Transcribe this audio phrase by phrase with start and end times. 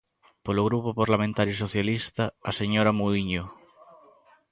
[0.45, 3.43] Polo Grupo Parlamentario Socialista, a señora Muíño.